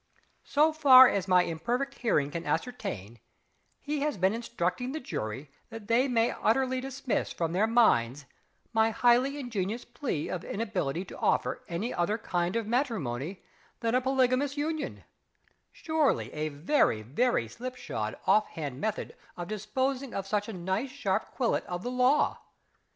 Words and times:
So 0.43 0.73
far 0.73 1.07
as 1.07 1.27
my 1.27 1.43
imperfect 1.45 1.99
hearing 1.99 2.31
can 2.31 2.43
ascertain, 2.43 3.19
he 3.79 3.99
has 3.99 4.17
been 4.17 4.33
instructing 4.33 4.93
the 4.93 4.99
jury 4.99 5.51
that 5.69 5.87
they 5.87 6.07
may 6.07 6.31
utterly 6.31 6.81
dismiss 6.81 7.31
from 7.31 7.51
their 7.51 7.67
minds 7.67 8.25
my 8.73 8.89
highly 8.89 9.37
ingenious 9.39 9.85
plea 9.85 10.27
of 10.27 10.43
inability 10.43 11.05
to 11.05 11.17
offer 11.19 11.61
any 11.67 11.93
other 11.93 12.17
kind 12.17 12.55
of 12.55 12.65
matrimony 12.65 13.43
than 13.81 13.93
a 13.93 14.01
polygamous 14.01 14.57
union 14.57 15.03
surely, 15.71 16.33
a 16.33 16.49
very, 16.49 17.03
very 17.03 17.47
slipshod 17.47 18.17
off 18.25 18.47
hand 18.47 18.81
method 18.81 19.15
of 19.37 19.49
disposing 19.49 20.15
of 20.15 20.25
such 20.25 20.49
a 20.49 20.53
nice 20.53 20.89
sharp 20.89 21.29
quillet 21.37 21.63
of 21.67 21.83
the 21.83 21.91
Law!... 21.91 22.41